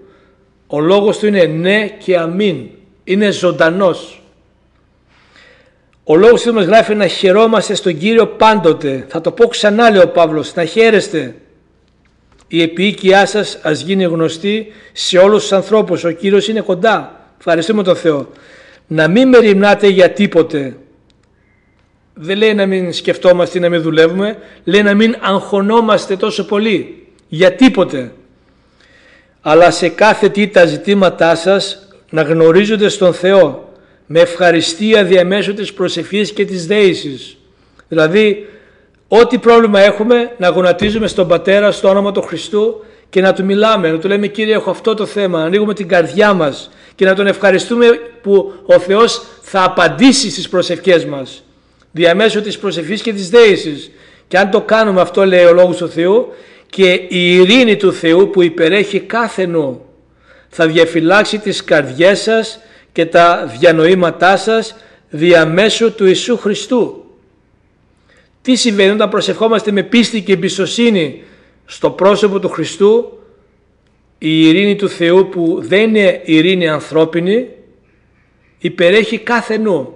[0.66, 2.56] Ο Λόγος του είναι ναι και αμήν.
[3.08, 4.22] Είναι ζωντανός.
[6.04, 9.06] Ο Λόγος του μας γράφει να χαιρόμαστε στον Κύριο πάντοτε.
[9.08, 11.34] Θα το πω ξανά λέει ο Παύλος, να χαίρεστε
[12.48, 16.04] η επίοικιά σας ας γίνει γνωστή σε όλους τους ανθρώπους.
[16.04, 17.26] Ο Κύριος είναι κοντά.
[17.38, 18.28] Ευχαριστούμε τον Θεό.
[18.86, 20.76] Να μην μεριμνάτε για τίποτε.
[22.14, 24.38] Δεν λέει να μην σκεφτόμαστε ή να μην δουλεύουμε.
[24.64, 27.06] Λέει να μην αγχωνόμαστε τόσο πολύ.
[27.28, 28.12] Για τίποτε.
[29.40, 33.72] Αλλά σε κάθε τι τα ζητήματά σας να γνωρίζονται στον Θεό
[34.06, 37.36] με ευχαριστία διαμέσου της προσευχής και της δέησης.
[37.88, 38.46] Δηλαδή
[39.08, 43.90] Ό,τι πρόβλημα έχουμε να γονατίζουμε στον Πατέρα στο όνομα του Χριστού και να του μιλάμε,
[43.90, 47.14] να του λέμε Κύριε έχω αυτό το θέμα, να ανοίγουμε την καρδιά μας και να
[47.14, 47.86] τον ευχαριστούμε
[48.22, 51.42] που ο Θεός θα απαντήσει στις προσευχές μας
[51.90, 53.90] διαμέσου της προσευχής και της δέησης
[54.28, 56.28] Και αν το κάνουμε αυτό λέει ο Λόγος του Θεού
[56.70, 59.84] και η ειρήνη του Θεού που υπερέχει κάθε νου
[60.48, 62.60] θα διαφυλάξει τις καρδιές σας
[62.92, 64.76] και τα διανοήματά σας
[65.10, 67.04] διαμέσου του Ιησού Χριστού.
[68.42, 71.22] Τι συμβαίνει όταν προσευχόμαστε με πίστη και εμπιστοσύνη
[71.64, 73.18] στο πρόσωπο του Χριστού;
[74.18, 77.48] Η ειρήνη του Θεού που δεν είναι ειρήνη ανθρώπινη
[78.58, 79.92] υπερέχει κάθε νου.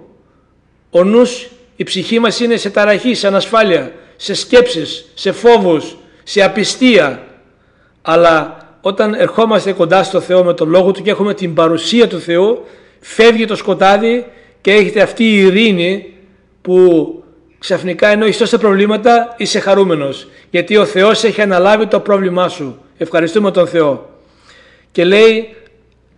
[0.89, 6.43] Ο νους, η ψυχή μας είναι σε ταραχή, σε ανασφάλεια, σε σκέψεις, σε φόβους, σε
[6.43, 7.27] απιστία.
[8.01, 12.19] Αλλά όταν ερχόμαστε κοντά στο Θεό με τον Λόγο Του και έχουμε την παρουσία του
[12.19, 12.63] Θεού,
[12.99, 14.25] φεύγει το σκοτάδι
[14.61, 16.13] και έχετε αυτή η ειρήνη
[16.61, 17.23] που
[17.59, 20.27] ξαφνικά ενώ είσαι τόσα προβλήματα είσαι χαρούμενος.
[20.49, 22.79] Γιατί ο Θεός έχει αναλάβει το πρόβλημά σου.
[22.97, 24.09] Ευχαριστούμε τον Θεό.
[24.91, 25.55] Και λέει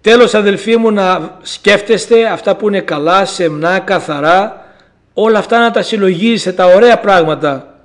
[0.01, 4.65] τέλος αδελφοί μου να σκέφτεστε αυτά που είναι καλά, σεμνά, καθαρά,
[5.13, 7.79] όλα αυτά να τα συλλογίζετε, τα ωραία πράγματα.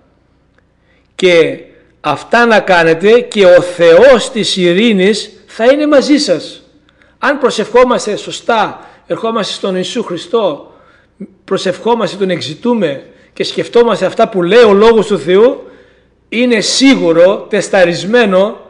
[1.14, 1.58] Και
[2.00, 6.62] αυτά να κάνετε και ο Θεός της ειρήνης θα είναι μαζί σας.
[7.18, 10.74] Αν προσευχόμαστε σωστά, ερχόμαστε στον Ιησού Χριστό,
[11.44, 15.62] προσευχόμαστε, τον εξητούμε και σκεφτόμαστε αυτά που λέει ο Λόγος του Θεού,
[16.28, 18.60] είναι σίγουρο, τεσταρισμένο,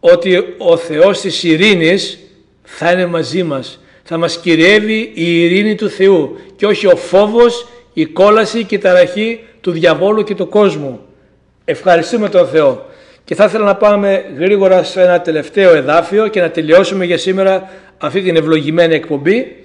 [0.00, 2.18] ότι ο Θεός της ειρήνης
[2.62, 3.80] θα είναι μαζί μας.
[4.02, 8.78] Θα μας κυριεύει η ειρήνη του Θεού και όχι ο φόβος, η κόλαση και η
[8.78, 11.00] ταραχή του διαβόλου και του κόσμου.
[11.70, 12.86] Ευχαριστούμε τον Θεό.
[13.24, 17.70] Και θα ήθελα να πάμε γρήγορα σε ένα τελευταίο εδάφιο και να τελειώσουμε για σήμερα
[17.98, 19.64] αυτή την ευλογημένη εκπομπή.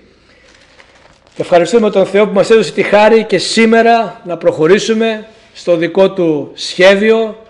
[1.37, 6.51] Ευχαριστούμε τον Θεό που μας έδωσε τη χάρη και σήμερα να προχωρήσουμε στο δικό Του
[6.53, 7.45] σχέδιο,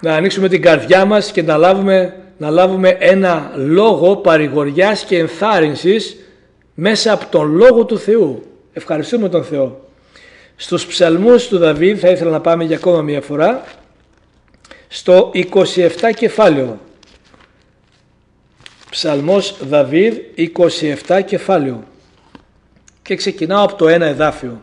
[0.00, 6.16] να ανοίξουμε την καρδιά μας και να λάβουμε, να λάβουμε ένα λόγο παρηγοριάς και ενθάρρυνσης
[6.74, 8.42] μέσα από τον Λόγο του Θεού.
[8.72, 9.85] Ευχαριστούμε τον Θεό.
[10.56, 13.64] Στους ψαλμούς του Δαβίδ θα ήθελα να πάμε για ακόμα μια φορά
[14.88, 15.50] στο 27
[16.16, 16.80] κεφάλαιο.
[18.90, 20.16] Ψαλμός Δαβίδ
[21.06, 21.84] 27 κεφάλαιο
[23.02, 24.62] και ξεκινάω από το ένα εδάφιο.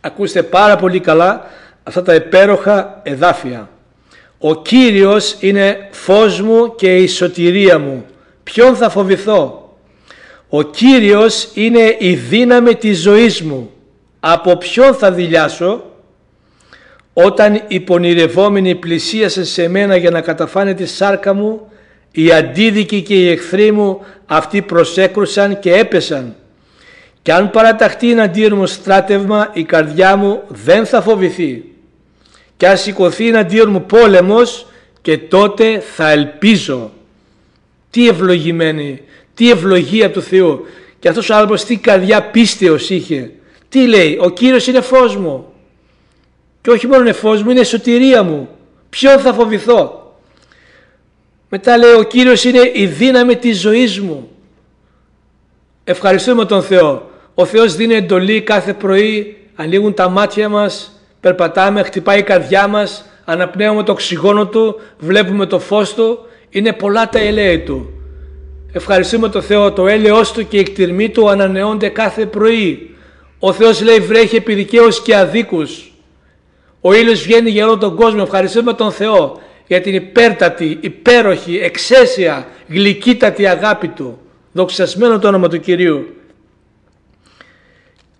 [0.00, 1.46] Ακούστε πάρα πολύ καλά
[1.82, 3.70] αυτά τα υπέροχα εδάφια.
[4.38, 8.04] Ο Κύριος είναι φως μου και η σωτηρία μου.
[8.42, 9.76] Ποιον θα φοβηθώ;
[10.48, 13.73] Ο Κύριος είναι η δύναμη της ζωής μου
[14.26, 15.84] από ποιον θα δηλιάσω;
[17.12, 21.72] Όταν οι πονηρευόμενοι πλησίασαν σε μένα για να καταφάνε τη σάρκα μου
[22.10, 26.34] οι αντίδικοι και οι εχθροί μου αυτοί προσέκρουσαν και έπεσαν.
[27.22, 31.64] Και αν παραταχτεί εναντίον μου στράτευμα η καρδιά μου δεν θα φοβηθεί.
[32.56, 34.66] Και αν σηκωθεί εναντίον μου πόλεμος
[35.02, 36.92] και τότε θα ελπίζω.
[37.90, 39.00] Τι ευλογημένη
[39.34, 40.66] τι ευλογία του Θεού.
[40.98, 43.30] Και αυτός ο άνθρωπος τι καρδιά πίστεως είχε
[43.74, 45.46] τι λέει, ο Κύριος είναι φως μου.
[46.60, 48.48] Και όχι μόνο είναι φως μου, είναι σωτηρία μου.
[48.90, 50.14] Ποιον θα φοβηθώ;
[51.48, 54.28] Μετά λέει, ο Κύριος είναι η δύναμη της ζωής μου.
[55.84, 57.10] Ευχαριστούμε τον Θεό.
[57.34, 63.04] Ο Θεός δίνει εντολή κάθε πρωί, ανοίγουν τα μάτια μας, περπατάμε, χτυπάει η καρδιά μας,
[63.24, 66.18] αναπνέουμε το οξυγόνο Του, βλέπουμε το φως Του,
[66.50, 67.92] είναι πολλά τα ελέη Του.
[68.72, 72.93] Ευχαριστούμε τον Θεό, το έλεος Του και η εκτιρμή Του ανανεώνται κάθε πρωί.
[73.46, 74.68] Ο Θεός λέει βρέχει επί
[75.04, 75.92] και αδίκους.
[76.80, 78.20] Ο ήλιος βγαίνει για όλο τον κόσμο.
[78.24, 84.18] Ευχαριστούμε τον Θεό για την υπέρτατη, υπέροχη, εξαίσια, γλυκύτατη αγάπη Του.
[84.52, 86.06] Δοξασμένο το όνομα του Κυρίου.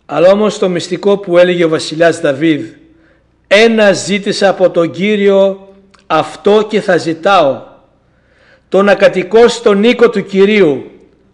[0.07, 2.65] Αλλά όμως το μυστικό που έλεγε ο βασιλιάς Δαβίδ
[3.47, 5.69] «Ένα ζήτησα από τον Κύριο,
[6.07, 7.63] αυτό και θα ζητάω,
[8.69, 10.91] το να κατοικώ στον οίκο του Κυρίου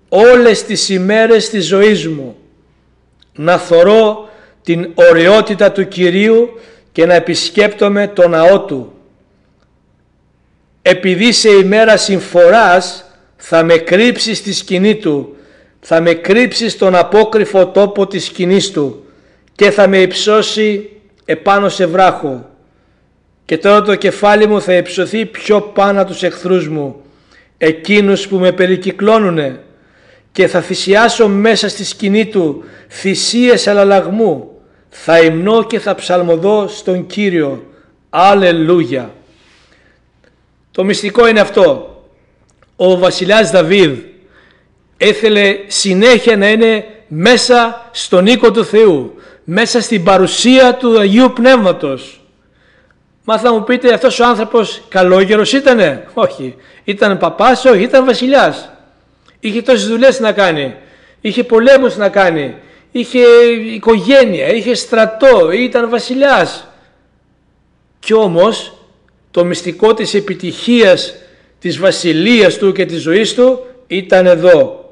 [0.08, 2.39] όλες τις ημέρες της ζωής μου,
[3.34, 4.28] να θωρώ
[4.62, 6.48] την ωραιότητα του Κυρίου
[6.92, 8.92] και να επισκέπτομαι το ναό Του.
[10.82, 13.04] Επειδή σε ημέρα συμφοράς
[13.36, 15.36] θα με κρύψεις στη σκηνή Του,
[15.80, 19.04] θα με κρύψεις στον απόκριφο τόπο της σκηνής Του
[19.54, 20.90] και θα με υψώσει
[21.24, 22.48] επάνω σε βράχο.
[23.44, 26.96] Και τώρα το κεφάλι μου θα υψωθεί πιο πάνω τους εχθρούς μου,
[27.58, 29.60] εκείνους που με περικυκλώνουνε
[30.32, 34.50] και θα θυσιάσω μέσα στη σκηνή του θυσίες αλλαλαγμού.
[34.88, 37.64] Θα υμνώ και θα ψαλμοδώ στον Κύριο.
[38.10, 39.14] Αλληλούια.
[40.70, 41.94] Το μυστικό είναι αυτό.
[42.76, 43.98] Ο βασιλιάς Δαβίδ
[44.96, 49.14] έθελε συνέχεια να είναι μέσα στον οίκο του Θεού,
[49.44, 52.20] μέσα στην παρουσία του Αγίου Πνεύματος.
[53.24, 56.54] Μα θα μου πείτε αυτός ο άνθρωπος καλόγερος ήτανε; Όχι.
[56.84, 57.82] Ήταν παπάς, όχι.
[57.82, 58.70] Ήταν βασιλιάς.
[59.40, 60.74] Είχε τόσες δουλειές να κάνει.
[61.20, 62.54] Είχε πολέμους να κάνει.
[62.92, 63.20] Είχε
[63.74, 66.68] οικογένεια, είχε στρατό, ήταν βασιλιάς.
[67.98, 68.74] Κι όμως
[69.30, 71.14] το μυστικό της επιτυχίας
[71.58, 74.84] της βασιλείας του και της ζωής του ήταν εδώ.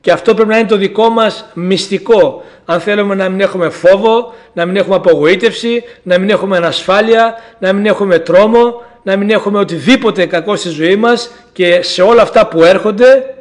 [0.00, 2.44] Και αυτό πρέπει να είναι το δικό μας μυστικό.
[2.64, 7.72] Αν θέλουμε να μην έχουμε φόβο, να μην έχουμε απογοήτευση, να μην έχουμε ανασφάλεια, να
[7.72, 12.46] μην έχουμε τρόμο, να μην έχουμε οτιδήποτε κακό στη ζωή μας και σε όλα αυτά
[12.46, 13.35] που έρχονται,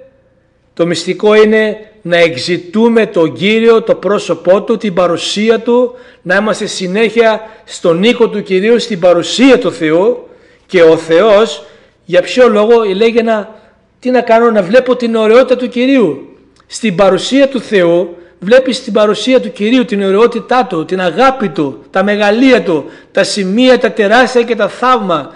[0.76, 6.66] το μυστικό είναι να εξητούμε τον Κύριο, το πρόσωπό Του, την παρουσία Του, να είμαστε
[6.66, 10.28] συνέχεια στον οίκο του Κυρίου, στην παρουσία του Θεού
[10.66, 11.66] και ο Θεός
[12.06, 13.56] για ποιο λόγο λέγει να,
[14.00, 16.38] τι να κάνω, να βλέπω την ωραιότητα του Κυρίου.
[16.68, 21.84] Στην παρουσία του Θεού βλέπεις την παρουσία του Κυρίου, την ωραιότητά Του, την αγάπη Του,
[21.90, 25.34] τα μεγαλεία Του, τα σημεία, τα τεράστια και τα θαύμα,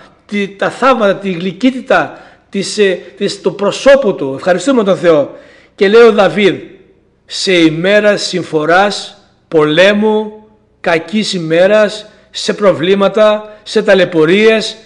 [0.58, 4.34] τα θαύματα, τη γλυκύτητα, της, ε, της, του προσώπου Του.
[4.36, 5.38] Ευχαριστούμε τον Θεό.
[5.76, 6.56] Και λέει ο Δαβίδ,
[7.26, 10.48] σε ημέρα συμφοράς, πολέμου,
[10.80, 14.78] κακής ημέρας, σε προβλήματα, σε ταλαιπωρίες,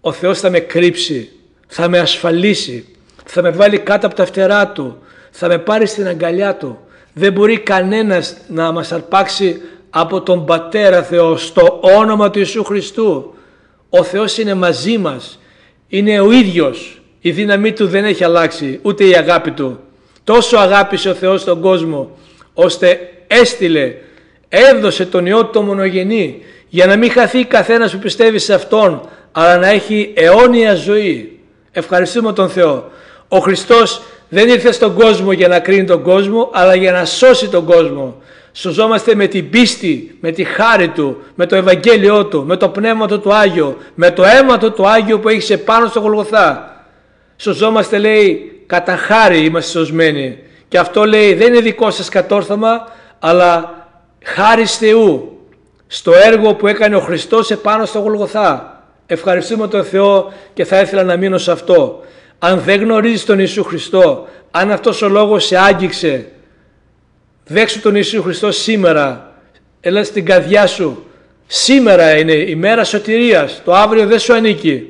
[0.00, 1.30] ο Θεός θα με κρύψει,
[1.66, 2.86] θα με ασφαλίσει,
[3.24, 4.98] θα με βάλει κάτω από τα φτερά Του,
[5.30, 6.78] θα με πάρει στην αγκαλιά Του.
[7.12, 13.34] Δεν μπορεί κανένας να μας αρπάξει από τον Πατέρα Θεό στο όνομα του Ιησού Χριστού.
[13.88, 15.38] Ο Θεός είναι μαζί μας,
[15.94, 17.00] είναι ο ίδιος.
[17.20, 19.78] Η δύναμή Του δεν έχει αλλάξει, ούτε η αγάπη Του.
[20.24, 22.16] Τόσο αγάπησε ο Θεός τον κόσμο,
[22.54, 23.94] ώστε έστειλε,
[24.48, 29.58] έδωσε τον Υιό του μονογενή, για να μην χαθεί καθένας που πιστεύει σε Αυτόν, αλλά
[29.58, 31.38] να έχει αιώνια ζωή.
[31.72, 32.90] Ευχαριστούμε τον Θεό.
[33.28, 37.48] Ο Χριστός δεν ήρθε στον κόσμο για να κρίνει τον κόσμο, αλλά για να σώσει
[37.48, 38.21] τον κόσμο.
[38.52, 43.06] Σωζόμαστε με την πίστη, με τη χάρη Του, με το Ευαγγέλιό Του, με το Πνεύμα
[43.06, 46.76] Του του Άγιο, με το αίμα Του του Άγιο που έχει πάνω στο Γολγοθά.
[47.36, 50.38] Σωζόμαστε λέει κατά χάρη είμαστε σωσμένοι.
[50.68, 52.88] Και αυτό λέει δεν είναι δικό σας κατόρθωμα,
[53.18, 53.74] αλλά
[54.22, 55.40] χάρη Θεού
[55.86, 58.82] στο έργο που έκανε ο Χριστός επάνω στο Γολγοθά.
[59.06, 62.00] Ευχαριστούμε τον Θεό και θα ήθελα να μείνω σε αυτό.
[62.38, 66.26] Αν δεν γνωρίζεις τον Ιησού Χριστό, αν αυτός ο λόγος σε άγγιξε,
[67.46, 69.32] δέξου τον Ιησού Χριστό σήμερα,
[69.80, 71.06] έλα στην καρδιά σου.
[71.46, 74.86] Σήμερα είναι η μέρα σωτηρίας, το αύριο δεν σου ανήκει.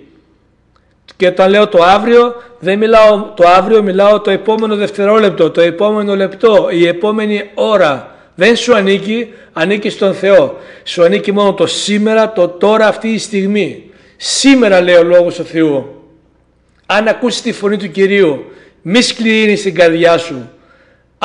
[1.17, 6.17] Και όταν λέω το αύριο, δεν μιλάω το αύριο, μιλάω το επόμενο δευτερόλεπτο, το επόμενο
[6.17, 8.17] λεπτό, η επόμενη ώρα.
[8.35, 10.59] Δεν σου ανήκει, ανήκει στον Θεό.
[10.85, 13.91] Σου ανήκει μόνο το σήμερα, το τώρα, αυτή η στιγμή.
[14.17, 16.03] Σήμερα λέει ο Λόγος του Θεού.
[16.87, 18.45] Αν ακούσεις τη φωνή του Κυρίου,
[18.83, 20.51] μη σκληρύνεις την καρδιά σου.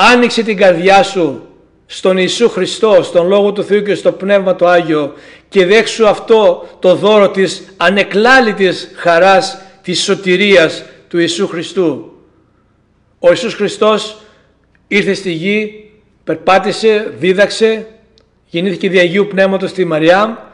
[0.00, 1.46] Άνοιξε την καρδιά σου
[1.86, 5.12] στον Ιησού Χριστό, στον Λόγο του Θεού και στο Πνεύμα το Άγιο
[5.48, 12.12] και δέξου αυτό το δώρο της ανεκλάλητης χαράς της σωτηρίας του Ιησού Χριστού.
[13.18, 14.20] Ο Ιησούς Χριστός
[14.88, 15.90] ήρθε στη γη,
[16.24, 17.86] περπάτησε, δίδαξε,
[18.46, 20.52] γεννήθηκε δι' Αγίου Πνεύματος στη Μαριά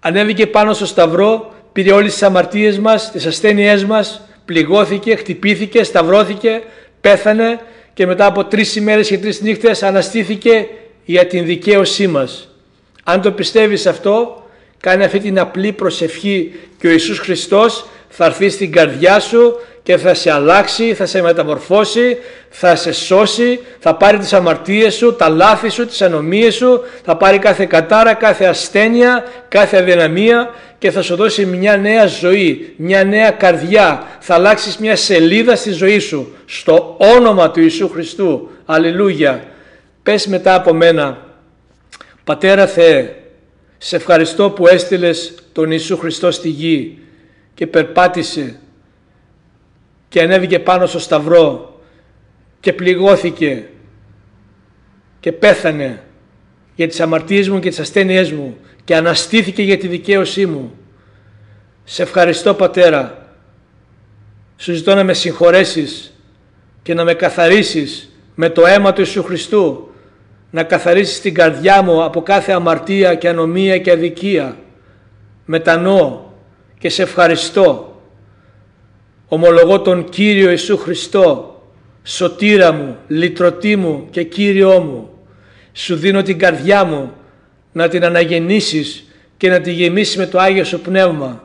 [0.00, 6.62] ανέβηκε πάνω στο σταυρό, πήρε όλες τις αμαρτίες μας, τις ασθένειές μας, πληγώθηκε, χτυπήθηκε, σταυρώθηκε,
[7.00, 7.60] πέθανε
[7.98, 10.66] και μετά από τρεις ημέρες και τρεις νύχτες αναστήθηκε
[11.04, 12.48] για την δικαίωσή μας.
[13.04, 14.42] Αν το πιστεύεις αυτό,
[14.80, 19.54] κάνε αυτή την απλή προσευχή και ο Ιησούς Χριστός θα έρθει στην καρδιά σου
[19.88, 22.16] και θα σε αλλάξει, θα σε μεταμορφώσει,
[22.50, 27.16] θα σε σώσει, θα πάρει τις αμαρτίες σου, τα λάθη σου, τις ανομίες σου, θα
[27.16, 33.04] πάρει κάθε κατάρα, κάθε ασθένεια, κάθε αδυναμία και θα σου δώσει μια νέα ζωή, μια
[33.04, 34.06] νέα καρδιά.
[34.20, 38.50] Θα αλλάξεις μια σελίδα στη ζωή σου, στο όνομα του Ιησού Χριστού.
[38.64, 39.44] Αλληλούια.
[40.02, 41.18] Πες μετά από μένα,
[42.24, 43.14] Πατέρα Θεέ,
[43.78, 46.98] σε ευχαριστώ που έστειλες τον Ιησού Χριστό στη γη
[47.54, 48.58] και περπάτησε
[50.08, 51.80] και ανέβηκε πάνω στο σταυρό
[52.60, 53.64] και πληγώθηκε
[55.20, 56.02] και πέθανε
[56.74, 60.72] για τις αμαρτίες μου και τις ασθένειές μου και αναστήθηκε για τη δικαίωσή μου.
[61.84, 63.32] Σε ευχαριστώ Πατέρα.
[64.56, 66.12] Σου ζητώ να με συγχωρέσεις
[66.82, 69.90] και να με καθαρίσεις με το αίμα του Ιησού Χριστού.
[70.50, 74.56] Να καθαρίσεις την καρδιά μου από κάθε αμαρτία και ανομία και αδικία.
[75.44, 76.20] Μετανοώ
[76.78, 77.87] και σε ευχαριστώ
[79.28, 81.62] ομολογώ τον Κύριο Ιησού Χριστό,
[82.02, 85.10] σωτήρα μου, λυτρωτή μου και Κύριό μου.
[85.72, 87.12] Σου δίνω την καρδιά μου
[87.72, 89.04] να την αναγεννήσεις
[89.36, 91.44] και να τη γεμίσεις με το Άγιο Σου Πνεύμα.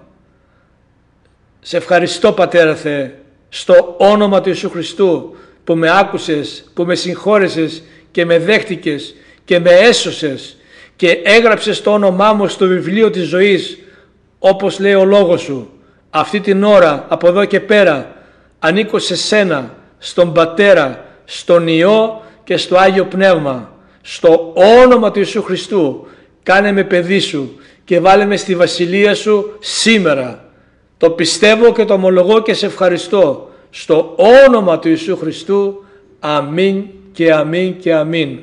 [1.60, 3.12] Σε ευχαριστώ Πατέρα Θεέ,
[3.50, 9.16] στο όνομα του Ιησού Χριστού που με άκουσες, που με συγχώρεσες και με δέχτηκες
[9.46, 10.58] και με έσωσες
[10.96, 13.78] και έγραψες το όνομά μου στο βιβλίο της ζωής
[14.40, 15.70] όπως λέει ο λόγος Σου
[16.16, 18.16] αυτή την ώρα από εδώ και πέρα
[18.60, 23.72] ανήκω σε σένα, στον Πατέρα, στον Υιό και στο Άγιο Πνεύμα.
[24.02, 24.54] Στο
[24.84, 26.08] όνομα του Ιησού Χριστού
[26.44, 30.46] κάνε με παιδί σου και βάλε με στη βασιλεία σου σήμερα.
[30.98, 33.50] Το πιστεύω και το ομολογώ και σε ευχαριστώ.
[33.70, 34.16] Στο
[34.48, 35.84] όνομα του Ιησού Χριστού.
[36.20, 38.40] Αμήν και αμήν και αμήν.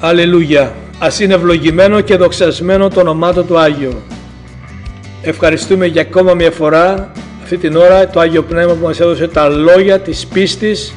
[0.00, 0.74] Αλληλούια.
[0.98, 4.02] Ας είναι ευλογημένο και δοξασμένο το όνομά του Άγιο.
[5.22, 9.48] Ευχαριστούμε για ακόμα μια φορά αυτή την ώρα το Άγιο Πνεύμα που μας έδωσε τα
[9.48, 10.94] λόγια της πίστης.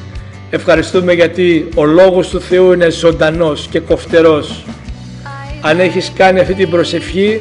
[0.50, 4.64] Ευχαριστούμε γιατί ο Λόγος του Θεού είναι ζωντανός και κοφτερός.
[5.60, 7.40] Αν έχεις κάνει αυτή την προσευχή,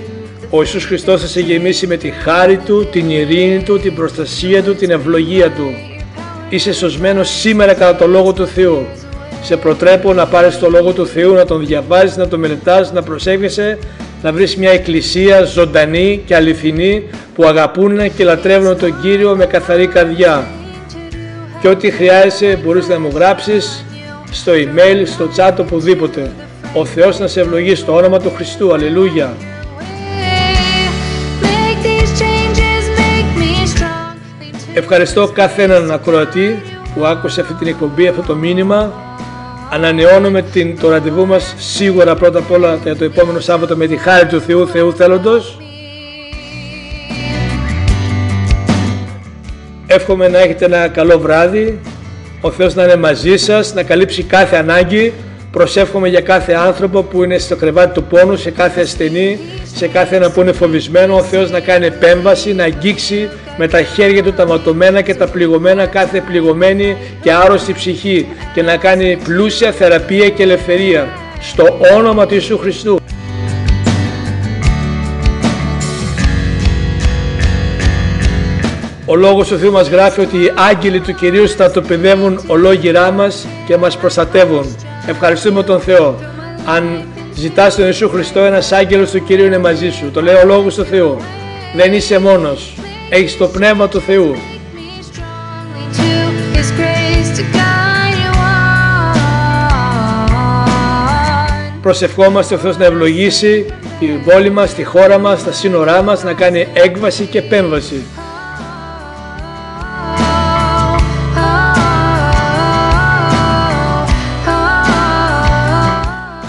[0.50, 4.64] ο Ιησούς Χριστός θα σε γεμίσει με τη χάρη Του, την ειρήνη Του, την προστασία
[4.64, 5.74] Του, την ευλογία Του.
[6.50, 8.86] Είσαι σωσμένος σήμερα κατά το Λόγο του Θεού.
[9.44, 13.02] Σε προτρέπω να πάρεις το Λόγο του Θεού, να τον διαβάζεις, να τον μελετάς, να
[13.02, 13.78] προσεύχεσαι,
[14.22, 17.04] να βρεις μια εκκλησία ζωντανή και αληθινή
[17.36, 20.48] που αγαπούν και λατρεύουν τον Κύριο με καθαρή καρδιά.
[21.62, 23.86] Και ό,τι χρειάζεσαι μπορείς να μου γράψεις
[24.32, 26.32] στο email, στο chat, οπουδήποτε.
[26.74, 28.74] Ο Θεός να σε ευλογεί στο όνομα του Χριστού.
[28.74, 29.34] Αλληλούια.
[34.74, 36.62] Ευχαριστώ κάθε έναν ακροατή
[36.96, 38.94] που άκουσε αυτή την εκπομπή, αυτό το μήνυμα
[39.74, 43.98] ανανεώνουμε την, το ραντεβού μας σίγουρα πρώτα απ' όλα για το επόμενο Σάββατο με τη
[43.98, 45.58] χάρη του Θεού, Θεού θέλοντος.
[49.88, 51.80] Εύχομαι να έχετε ένα καλό βράδυ,
[52.42, 55.14] ο Θεός να είναι μαζί σας, να καλύψει κάθε ανάγκη.
[55.52, 59.40] Προσεύχομαι για κάθε άνθρωπο που είναι στο κρεβάτι του πόνου, σε κάθε ασθενή,
[59.76, 63.82] σε κάθε ένα που είναι φοβισμένο, ο Θεός να κάνει επέμβαση, να αγγίξει με τα
[63.82, 69.18] χέρια του τα ματωμένα και τα πληγωμένα κάθε πληγωμένη και άρρωστη ψυχή και να κάνει
[69.24, 71.08] πλούσια θεραπεία και ελευθερία
[71.42, 73.00] στο όνομα του Ιησού Χριστού.
[79.06, 83.78] Ο Λόγος του Θεού μας γράφει ότι οι άγγελοι του Κυρίου στρατοπεδεύουν ολόγυρά μας και
[83.78, 84.76] μας προστατεύουν.
[85.08, 86.16] Ευχαριστούμε τον Θεό.
[86.66, 87.04] Αν
[87.36, 90.12] ζητάς τον Ιησού Χριστό, ένας άγγελος του Κυρίου είναι μαζί σου.
[90.12, 91.18] Το λέει ο Λόγος του Θεού.
[91.76, 92.74] Δεν είσαι μόνος.
[93.10, 94.36] Έχεις το Πνεύμα του Θεού.
[101.82, 103.66] Προσευχόμαστε ο Θεός να ευλογήσει
[104.00, 108.04] την πόλη μας, τη χώρα μας, τα σύνορά μας, να κάνει έκβαση και επέμβαση.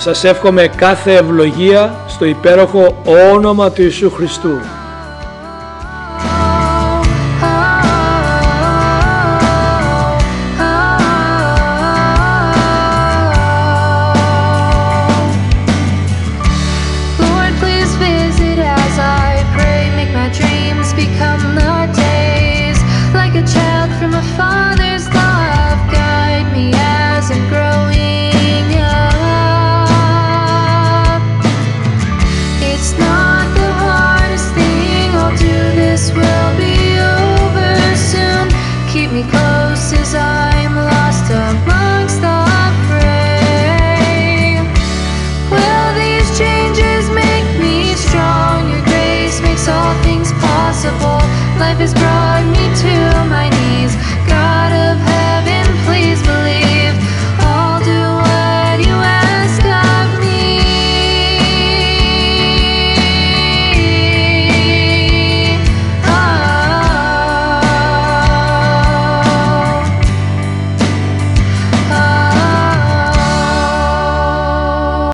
[0.04, 3.02] Σας εύχομαι κάθε ευλογία στο υπέροχο
[3.32, 4.83] όνομα του Ιησού Χριστού.